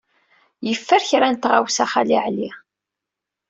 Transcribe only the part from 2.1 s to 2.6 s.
Ɛli.